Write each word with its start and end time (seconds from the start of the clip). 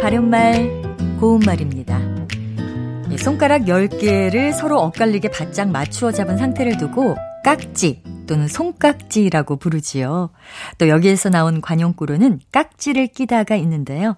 바른말, 0.00 0.82
고운말입니다. 1.18 1.98
손가락 3.18 3.62
10개를 3.62 4.52
서로 4.52 4.80
엇갈리게 4.80 5.30
바짝 5.30 5.70
맞추어 5.70 6.12
잡은 6.12 6.36
상태를 6.36 6.76
두고 6.76 7.16
깍지 7.42 8.02
또는 8.26 8.46
손깍지라고 8.46 9.56
부르지요. 9.56 10.30
또 10.78 10.88
여기에서 10.88 11.30
나온 11.30 11.60
관용구로는 11.60 12.40
깍지를 12.52 13.08
끼다가 13.08 13.56
있는데요. 13.56 14.16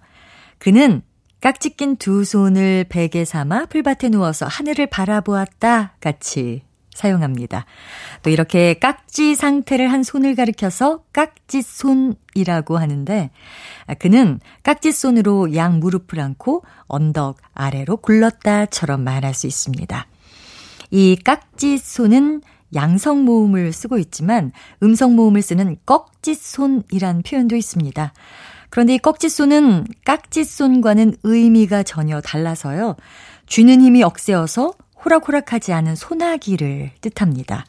그는 0.59 1.03
깍지 1.41 1.77
낀 1.77 1.97
두 1.97 2.25
손을 2.25 2.85
베개 2.89 3.25
삼아 3.25 3.67
풀밭에 3.67 4.09
누워서 4.09 4.47
하늘을 4.47 4.89
바라보았다 4.89 5.95
같이 6.01 6.68
사용합니다. 6.99 7.65
또 8.23 8.31
이렇게 8.31 8.75
깍지 8.75 9.37
상태를 9.37 9.91
한 9.93 10.03
손을 10.03 10.35
가리켜서 10.35 11.03
깍지손이라고 11.13 12.77
하는데 12.77 13.31
아, 13.87 13.95
그는 13.95 14.41
깍지손으로 14.65 15.55
양 15.55 15.79
무릎을 15.79 16.19
안고 16.21 16.65
언덕 16.87 17.39
아래로 17.55 17.99
굴렀다처럼 17.99 19.03
말할 19.05 19.33
수 19.33 19.47
있습니다. 19.47 20.07
이 20.91 21.17
깍지손은 21.17 22.43
양성 22.75 23.25
모음을 23.25 23.73
쓰고 23.73 23.99
있지만 23.99 24.53
음성 24.83 25.15
모음을 25.15 25.41
쓰는 25.41 25.77
꺽지손이란 25.87 27.23
표현도 27.23 27.57
있습니다. 27.57 28.13
그런데 28.71 28.95
이 28.95 28.99
꺽지손은 28.99 29.87
깍지손과는 30.05 31.17
의미가 31.23 31.85
전혀 31.85 32.21
달라서요. 32.21 32.97
쥐는 33.47 33.81
힘이 33.81 34.03
억세어서 34.03 34.75
호락호락하지 35.05 35.73
않은 35.73 35.95
소나기를 35.97 36.91
뜻합니다. 37.01 37.65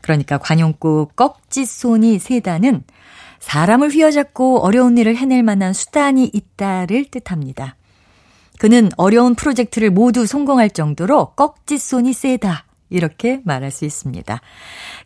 그러니까 0.00 0.38
관용구 0.38 1.08
꺽지손이 1.16 2.18
세다는 2.18 2.84
사람을 3.40 3.90
휘어잡고 3.90 4.60
어려운 4.60 4.96
일을 4.98 5.16
해낼 5.16 5.42
만한 5.42 5.72
수단이 5.72 6.30
있다를 6.32 7.06
뜻합니다. 7.06 7.76
그는 8.58 8.90
어려운 8.96 9.34
프로젝트를 9.34 9.90
모두 9.90 10.26
성공할 10.26 10.70
정도로 10.70 11.34
꺽지손이 11.34 12.12
세다. 12.12 12.66
이렇게 12.90 13.40
말할 13.44 13.70
수 13.70 13.84
있습니다. 13.84 14.40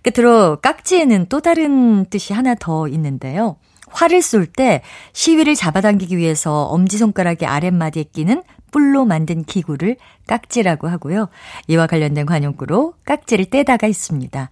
끝으로 0.02 0.60
깍지에는 0.60 1.26
또 1.28 1.40
다른 1.40 2.04
뜻이 2.06 2.32
하나 2.32 2.54
더 2.54 2.86
있는데요. 2.88 3.56
활을 3.88 4.20
쏠 4.20 4.46
때 4.46 4.82
시위를 5.12 5.54
잡아당기기 5.54 6.16
위해서 6.16 6.64
엄지손가락의 6.64 7.48
아랫마디에 7.48 8.04
끼는 8.04 8.42
뿔로 8.70 9.04
만든 9.04 9.44
기구를 9.44 9.96
깍지라고 10.26 10.88
하고요. 10.88 11.28
이와 11.68 11.86
관련된 11.86 12.26
관용구로 12.26 12.94
깍지를 13.04 13.46
떼다가 13.46 13.86
있습니다. 13.86 14.50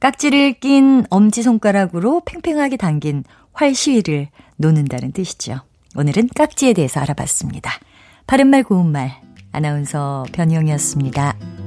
깍지를 0.00 0.54
낀 0.60 1.04
엄지손가락으로 1.10 2.22
팽팽하게 2.24 2.76
당긴 2.76 3.24
활시위를 3.52 4.28
놓는다는 4.56 5.12
뜻이죠. 5.12 5.60
오늘은 5.96 6.28
깍지에 6.34 6.72
대해서 6.72 7.00
알아봤습니다. 7.00 7.70
바른말 8.26 8.62
고운말 8.62 9.20
아나운서 9.52 10.24
변희영이었습니다. 10.32 11.57